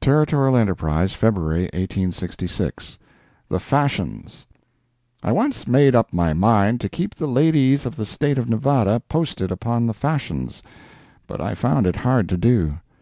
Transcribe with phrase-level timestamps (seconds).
[0.00, 2.98] Territorial Enterprise, February 1866
[3.50, 4.46] THE FASHIONS
[5.22, 9.02] I once made up my mind to keep the ladies of the State of Nevada
[9.06, 10.62] posted upon the fashions,
[11.26, 12.78] but I found it hard to do.